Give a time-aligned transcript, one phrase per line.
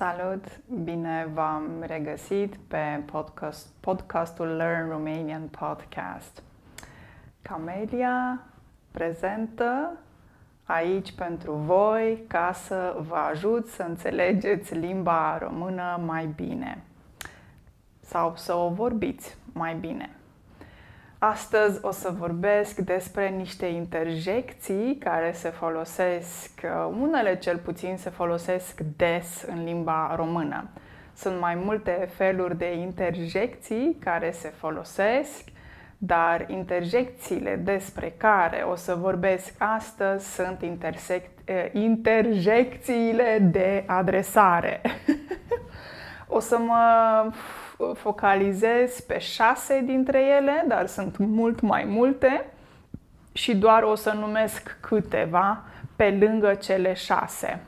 [0.00, 0.44] Salut!
[0.84, 6.42] Bine v-am regăsit pe podcast, podcastul Learn Romanian Podcast.
[7.42, 8.40] Camelia
[8.90, 9.92] prezentă
[10.64, 16.82] aici pentru voi ca să vă ajut să înțelegeți limba română mai bine
[18.00, 20.19] sau să o vorbiți mai bine.
[21.22, 28.10] Astăzi o să vorbesc despre niște interjecții care se folosesc, uh, unele cel puțin se
[28.10, 30.68] folosesc des în limba română.
[31.14, 35.44] Sunt mai multe feluri de interjecții care se folosesc,
[35.98, 44.80] dar interjecțiile despre care o să vorbesc astăzi sunt intersect, uh, interjecțiile de adresare.
[46.36, 46.82] o să mă
[47.94, 52.46] focalizez pe șase dintre ele, dar sunt mult mai multe
[53.32, 55.62] și doar o să numesc câteva
[55.96, 57.60] pe lângă cele șase.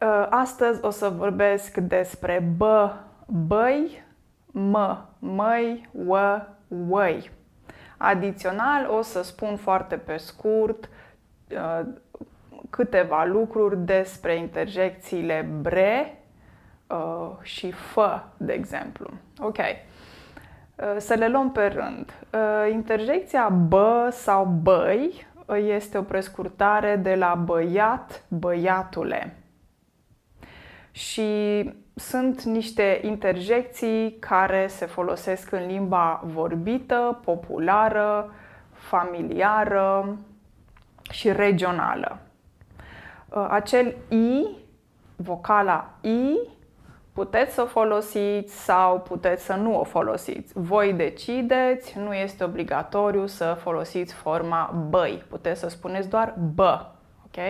[0.00, 2.94] Uh, astăzi o să vorbesc despre bă,
[3.26, 4.02] băi,
[4.46, 6.46] mă, măi, ă,
[6.88, 7.30] uăi.
[7.96, 10.88] Adițional o să spun foarte pe scurt
[11.50, 11.80] uh,
[12.70, 16.22] câteva lucruri despre interjecțiile bre,
[16.88, 19.10] uh, și fă, de exemplu.
[19.38, 19.58] Ok.
[19.58, 22.12] Uh, să le luăm pe rând.
[22.32, 29.36] Uh, interjecția bă sau băi uh, este o prescurtare de la băiat, băiatule.
[30.90, 38.32] Și sunt niște interjecții care se folosesc în limba vorbită, populară,
[38.70, 40.16] familiară
[41.10, 42.18] și regională.
[43.28, 44.46] Uh, acel i,
[45.16, 46.38] vocala i,
[47.18, 50.52] Puteți să o folosiți sau puteți să nu o folosiți.
[50.54, 55.24] Voi decideți, nu este obligatoriu să folosiți forma băi.
[55.28, 56.86] Puteți să spuneți doar bă.
[57.24, 57.44] Ok?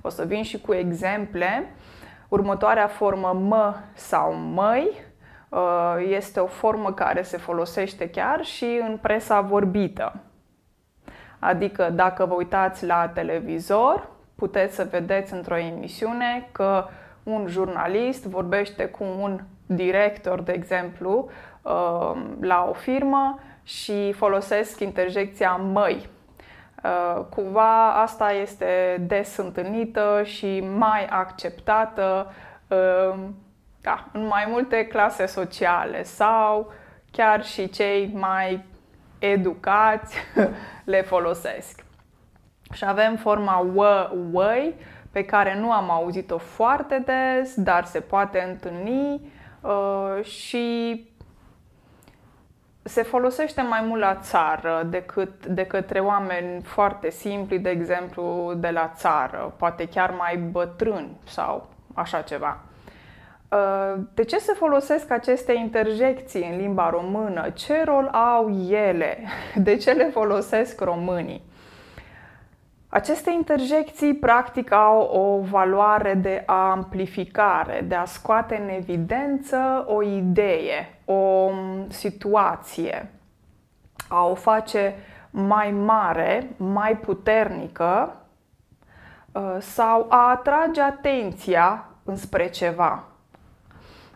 [0.00, 1.74] O să vin și cu exemple.
[2.28, 4.90] Următoarea formă mă sau măi
[5.48, 10.14] uh, este o formă care se folosește chiar și în presa vorbită.
[11.38, 16.86] Adică dacă vă uitați la televizor, puteți să vedeți într-o emisiune că
[17.26, 21.30] un jurnalist vorbește cu un director, de exemplu,
[21.62, 26.08] uh, la o firmă și folosesc interjecția măi.
[26.84, 32.32] Uh, cumva asta este des întâlnită și mai acceptată
[32.68, 33.18] uh,
[33.80, 36.72] da, în mai multe clase sociale sau
[37.10, 38.64] chiar și cei mai
[39.18, 40.16] educați
[40.84, 41.84] le folosesc.
[42.72, 44.74] Și avem forma wă, wăi,
[45.16, 51.06] pe care nu am auzit-o foarte des, dar se poate întâlni uh, și
[52.82, 58.68] se folosește mai mult la țară decât de către oameni foarte simpli, de exemplu, de
[58.68, 62.58] la țară, poate chiar mai bătrâni sau așa ceva.
[63.50, 67.50] Uh, de ce se folosesc aceste interjecții în limba română?
[67.50, 69.18] Ce rol au ele?
[69.54, 71.42] De ce le folosesc românii?
[72.88, 81.00] Aceste interjecții practic au o valoare de amplificare, de a scoate în evidență o idee,
[81.04, 81.50] o
[81.88, 83.10] situație,
[84.08, 84.94] a o face
[85.30, 88.16] mai mare, mai puternică
[89.32, 93.04] uh, sau a atrage atenția înspre ceva.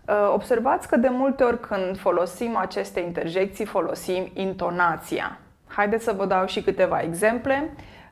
[0.08, 5.38] Uh, observați că de multe ori când folosim aceste interjecții, folosim intonația.
[5.66, 7.70] Haideți să vă dau și câteva exemple.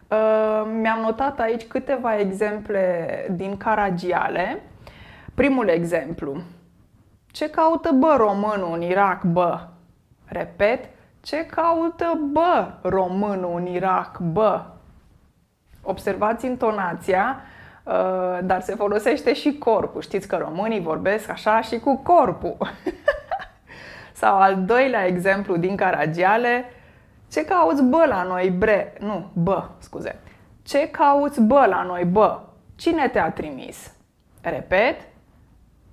[0.08, 4.62] Uh, mi-am notat aici câteva exemple din Caragiale.
[5.34, 6.42] Primul exemplu.
[7.26, 9.66] Ce caută bă românul în Irak, bă?
[10.24, 10.84] Repet,
[11.20, 14.64] ce caută bă românul în Irak, bă?
[15.82, 17.40] Observați intonația,
[17.84, 20.00] uh, dar se folosește și corpul.
[20.00, 22.56] Știți că românii vorbesc așa și cu corpul.
[24.12, 26.64] Sau al doilea exemplu din Caragiale,
[27.30, 28.92] ce cauți bă la noi, bre?
[29.00, 30.20] Nu, bă, scuze.
[30.62, 32.40] Ce cauți bă la noi, bă?
[32.76, 33.92] Cine te-a trimis?
[34.40, 35.00] Repet.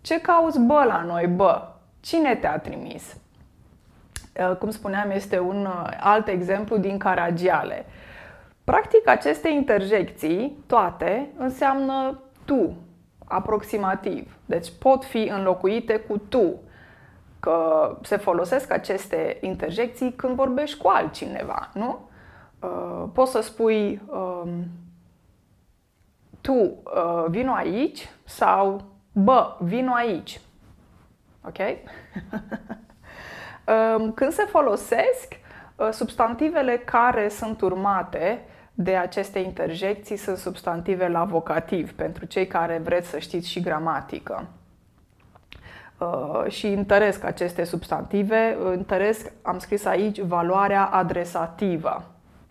[0.02, 1.68] Ce cauți bă la noi, bă?
[2.00, 3.18] Cine te-a trimis?
[4.40, 7.86] Uh, cum spuneam, este un uh, alt exemplu din Caragiale.
[8.64, 12.76] Practic, aceste interjecții, toate, înseamnă tu,
[13.26, 14.38] aproximativ.
[14.46, 16.60] Deci pot fi înlocuite cu tu
[17.46, 22.10] că se folosesc aceste interjecții când vorbești cu altcineva, nu?
[22.60, 24.66] Uh, poți să spui um,
[26.42, 30.40] tu uh, vino aici sau bă, vino aici.
[31.48, 31.58] Ok?
[33.98, 35.40] um, când se folosesc,
[35.76, 42.82] uh, substantivele care sunt urmate de aceste interjecții sunt substantive la vocativ, pentru cei care
[42.84, 44.48] vreți să știți și gramatică.
[45.98, 52.04] Uh, și întăresc aceste substantive, întăresc, am scris aici, valoarea adresativă.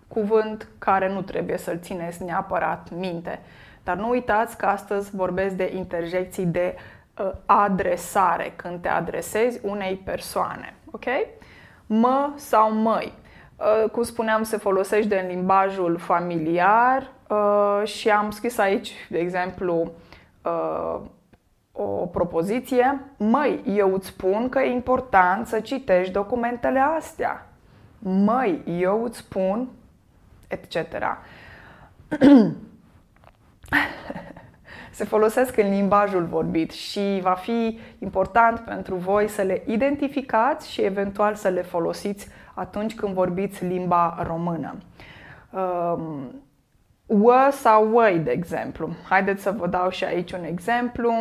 [0.08, 3.40] Cuvânt care nu trebuie să-l țineți neapărat minte.
[3.82, 6.74] Dar nu uitați că astăzi vorbesc de interjecții de
[7.18, 10.74] uh, adresare, când te adresezi unei persoane.
[10.90, 11.04] Ok?
[11.86, 13.12] Mă sau măi.
[13.56, 19.92] Uh, cum spuneam, se folosește în limbajul familiar uh, și am scris aici, de exemplu,
[20.42, 21.00] uh,
[21.76, 23.00] o propoziție.
[23.16, 27.46] Măi, eu îți spun că e important să citești documentele astea.
[27.98, 29.68] Măi, eu îți spun,
[30.48, 30.76] etc.
[34.90, 40.80] se folosesc în limbajul vorbit și va fi important pentru voi să le identificați și
[40.80, 44.74] eventual să le folosiți atunci când vorbiți limba română.
[45.50, 46.42] Um,
[47.24, 48.90] Ă sau uăi, de exemplu.
[49.08, 51.12] Haideți să vă dau și aici un exemplu.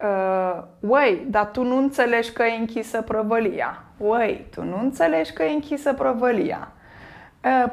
[0.00, 3.84] Uh, dar tu nu înțelegi că e închisă prăvălia.
[3.96, 6.72] Uăi, tu nu înțelegi că e închisă prăvălia.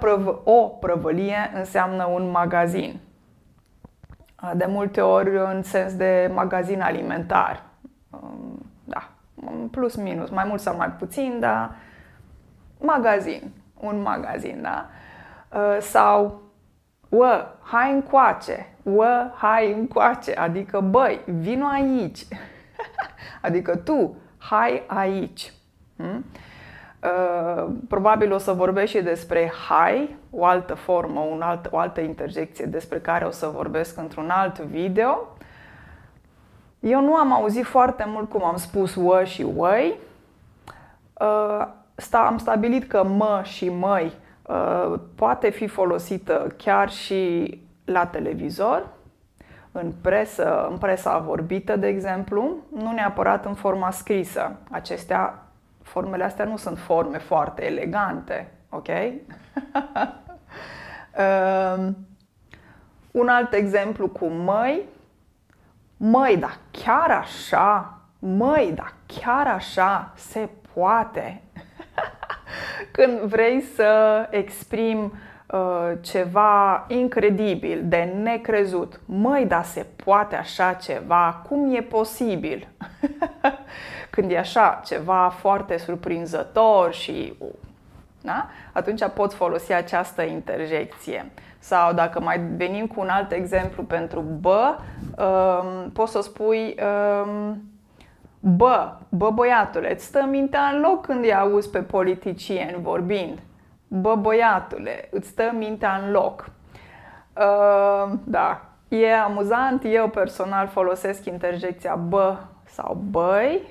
[0.05, 2.99] Uh, o prăvălie înseamnă un magazin.
[4.53, 7.63] De multe ori în sens de magazin alimentar.
[8.09, 9.09] Um, da,
[9.71, 11.75] plus minus, mai mult sau mai puțin, dar
[12.79, 14.89] magazin, un magazin, da?
[15.53, 16.41] Uh, sau,
[17.11, 22.27] ă, hai încoace, ă, hai încoace, adică băi, vino aici,
[23.41, 25.53] adică tu, hai aici.
[25.97, 26.25] Hmm?
[27.03, 32.01] Uh, probabil o să vorbesc și despre hai, o altă formă, un alt, o altă
[32.01, 35.27] interjecție despre care o să vorbesc într-un alt video.
[36.79, 39.97] Eu nu am auzit foarte mult cum am spus ă și uăi.
[41.13, 44.11] Uh, sta, am stabilit că mă și măi uh,
[45.15, 48.87] poate fi folosită chiar și la televizor,
[49.71, 54.55] în presă, în presa vorbită, de exemplu, nu neapărat în forma scrisă.
[54.71, 55.43] Acestea,
[55.81, 58.87] formele astea nu sunt forme foarte elegante, ok?
[61.17, 61.87] uh,
[63.21, 64.81] un alt exemplu cu măi.
[65.97, 67.99] Măi, dar chiar așa?
[68.19, 71.41] Măi, dar chiar așa se poate?
[72.91, 75.11] Când vrei să exprimi
[75.47, 78.99] uh, ceva incredibil, de necrezut.
[79.05, 81.41] Măi, dar se poate așa ceva?
[81.47, 82.67] Cum e posibil?
[84.09, 87.33] Când e așa ceva foarte surprinzător și
[88.21, 88.47] da?
[88.71, 91.31] atunci pot folosi această interjecție.
[91.59, 94.77] Sau dacă mai venim cu un alt exemplu pentru bă,
[95.17, 96.75] um, poți să spui
[97.25, 97.61] um,
[98.43, 103.39] Bă, bă băiatule, îți stă mintea în loc când îi auzi pe politicieni vorbind.
[103.87, 106.49] Bă băiatule, îți stă mintea în loc.
[107.37, 113.61] Uh, da, e amuzant, eu personal folosesc interjecția bă sau băi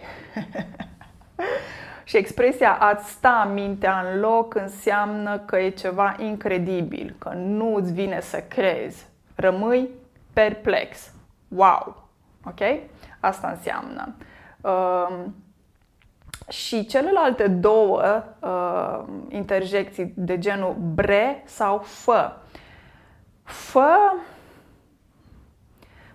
[2.04, 7.92] și expresia ați sta mintea în loc înseamnă că e ceva incredibil, că nu îți
[7.92, 9.06] vine să crezi.
[9.34, 9.88] Rămâi
[10.32, 11.12] perplex.
[11.48, 12.08] Wow!
[12.44, 12.60] Ok?
[13.20, 14.14] Asta înseamnă.
[14.60, 15.24] Uh,
[16.48, 18.98] și celelalte două uh,
[19.28, 22.32] interjecții de genul bre sau fă.
[23.42, 23.96] Fă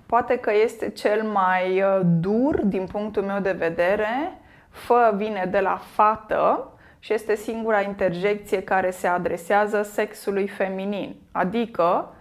[0.06, 4.42] poate că este cel mai uh, dur din punctul meu de vedere.
[4.70, 12.14] Fă vine de la fată și este singura interjecție care se adresează sexului feminin, adică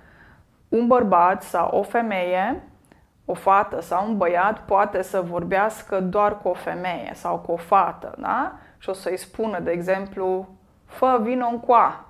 [0.69, 2.63] un bărbat sau o femeie
[3.25, 7.57] o fată sau un băiat poate să vorbească doar cu o femeie sau cu o
[7.57, 8.53] fată, da?
[8.79, 10.49] Și o să-i spună, de exemplu,
[10.85, 12.07] fă vino în coa,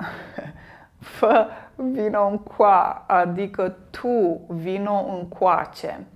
[1.18, 6.06] fă vino în coa, adică tu vino în coace.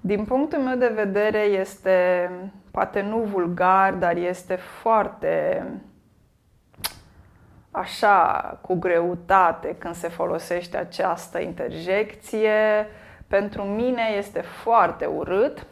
[0.00, 2.30] Din punctul meu de vedere este,
[2.70, 5.64] poate nu vulgar, dar este foarte
[7.70, 12.86] așa, cu greutate când se folosește această interjecție
[13.30, 15.66] pentru mine este foarte urât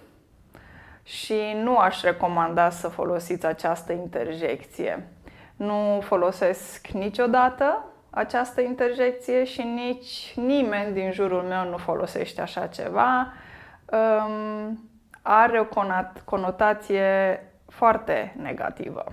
[1.03, 5.09] și nu aș recomanda să folosiți această interjecție.
[5.57, 13.33] Nu folosesc niciodată această interjecție și nici nimeni din jurul meu nu folosește așa ceva.
[13.93, 14.91] Um,
[15.23, 15.67] are o
[16.25, 19.05] conotație foarte negativă.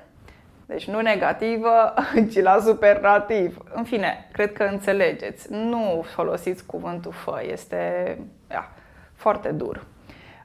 [0.66, 1.94] Deci nu negativă,
[2.32, 3.58] ci la superlativ.
[3.74, 5.48] În fine, cred că înțelegeți.
[5.52, 8.18] Nu folosiți cuvântul fă, este
[8.52, 8.70] ia,
[9.14, 9.86] foarte dur.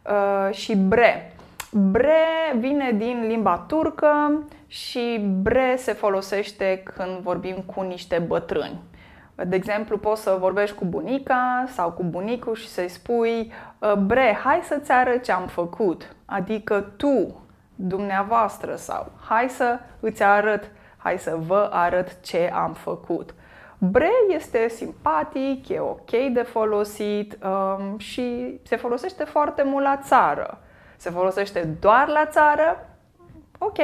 [0.03, 1.33] Uh, și bre.
[1.73, 8.81] Bre vine din limba turcă și bre se folosește când vorbim cu niște bătrâni.
[9.45, 14.39] De exemplu, poți să vorbești cu bunica sau cu bunicul și să-i spui ă, Bre,
[14.45, 16.15] hai să-ți arăt ce am făcut.
[16.25, 17.40] Adică tu,
[17.81, 23.35] dumneavoastră sau hai să îți arăt, hai să vă arăt ce am făcut.
[23.79, 30.59] Bre este simpatic, e ok de folosit um, și se folosește foarte mult la țară.
[30.97, 32.89] Se folosește doar la țară?
[33.59, 33.79] Ok,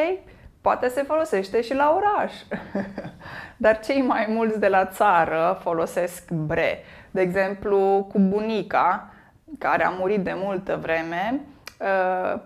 [0.60, 2.32] poate se folosește și la oraș.
[3.56, 6.78] Dar cei mai mulți de la țară folosesc bre.
[7.10, 9.10] De exemplu, cu bunica,
[9.58, 11.55] care a murit de multă vreme, uh,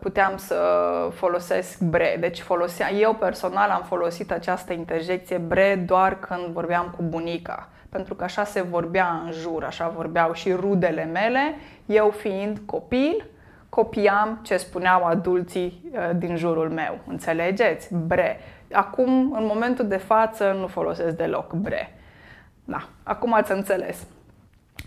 [0.00, 0.58] puteam să
[1.14, 2.16] folosesc bre.
[2.20, 7.68] Deci folosea, eu personal am folosit această interjecție bre doar când vorbeam cu bunica.
[7.88, 11.54] Pentru că așa se vorbea în jur, așa vorbeau și rudele mele,
[11.86, 13.26] eu fiind copil,
[13.68, 16.98] copiam ce spuneau adulții uh, din jurul meu.
[17.06, 17.94] Înțelegeți?
[17.94, 18.40] Bre.
[18.72, 21.94] Acum, în momentul de față, nu folosesc deloc bre.
[22.64, 24.06] Da, acum ați înțeles.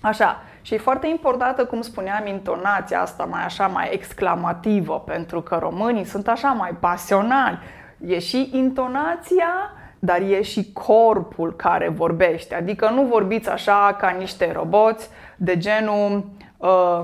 [0.01, 5.55] Așa, și e foarte importantă, cum spuneam, intonația asta mai așa, mai exclamativă, pentru că
[5.55, 7.59] românii sunt așa mai pasionali.
[8.05, 9.53] E și intonația,
[9.99, 12.55] dar e și corpul care vorbește.
[12.55, 16.25] Adică nu vorbiți așa ca niște roboți de genul
[16.57, 17.01] uh,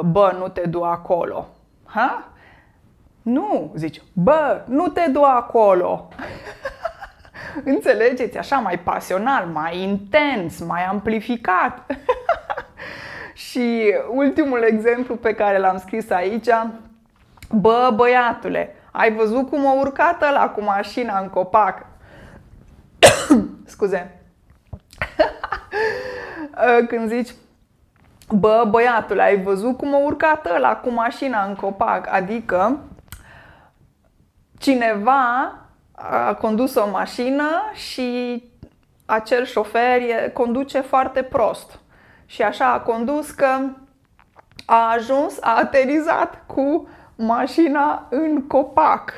[0.00, 1.48] bă, nu te du acolo.
[1.84, 2.28] Ha?
[3.22, 6.08] Nu, zici, bă, nu te du acolo.
[7.64, 8.38] Înțelegeți?
[8.38, 11.86] Așa mai pasional, mai intens, mai amplificat.
[13.34, 16.48] Și ultimul exemplu pe care l-am scris aici,
[17.50, 21.86] bă, băiatule, ai văzut cum a urcat ăla cu mașina în copac?
[23.64, 24.20] Scuze.
[26.88, 27.30] Când zici,
[28.34, 32.08] Bă, băiatule, ai văzut cum a urcat ăla cu mașina în copac?
[32.12, 32.78] Adică
[34.58, 35.54] cineva
[36.10, 38.42] a condus o mașină și
[39.06, 40.00] acel șofer
[40.32, 41.80] conduce foarte prost.
[42.26, 43.58] Și așa a condus că
[44.66, 49.12] a ajuns, a aterizat cu mașina în copac.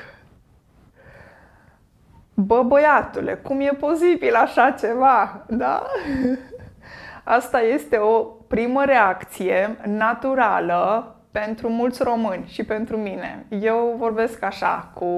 [2.35, 5.45] Bă, băiatule, cum e posibil așa ceva?
[5.47, 5.87] Da?
[7.25, 13.47] Asta este o primă reacție naturală pentru mulți români și pentru mine.
[13.49, 15.09] Eu vorbesc așa cu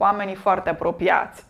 [0.00, 1.44] oamenii foarte apropiați.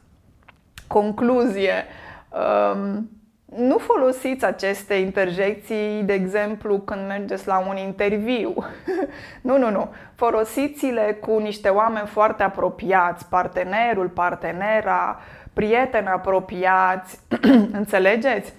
[0.87, 1.85] Concluzie.
[2.29, 3.11] Um,
[3.57, 8.55] nu folosiți aceste interjecții, de exemplu, când mergeți la un interviu.
[9.49, 9.93] nu, nu, nu.
[10.15, 15.21] Folosiți-le cu niște oameni foarte apropiați, partenerul, partenera,
[15.53, 17.21] prieteni apropiați.
[17.81, 18.53] Înțelegeți?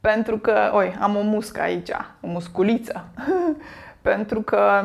[0.00, 1.90] Pentru că, oi, am o muscă aici,
[2.20, 3.04] o musculiță.
[4.02, 4.84] Pentru că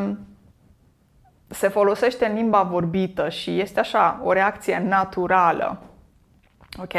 [1.51, 5.81] se folosește în limba vorbită și este așa, o reacție naturală.
[6.81, 6.93] Ok?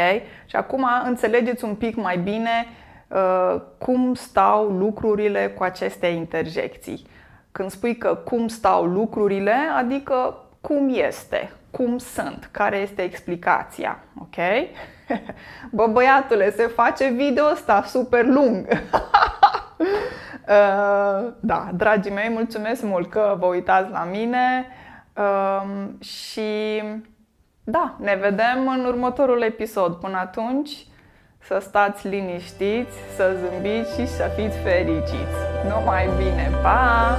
[0.45, 2.67] Și acum înțelegeți un pic mai bine
[3.07, 7.05] uh, cum stau lucrurile cu aceste interjecții.
[7.51, 13.99] Când spui că cum stau lucrurile, adică cum este, cum sunt, care este explicația.
[14.21, 14.35] Ok?
[15.71, 18.67] Bă, băiatule, se face video ăsta super lung.
[20.47, 24.65] uh, da, dragii mei, mulțumesc mult că vă uitați la mine
[25.17, 26.81] uh, și
[27.63, 29.95] da, ne vedem în următorul episod.
[29.95, 30.71] Până atunci,
[31.39, 35.37] să stați liniștiți, să zâmbiți și să fiți fericiți.
[35.69, 37.17] Numai bine, pa!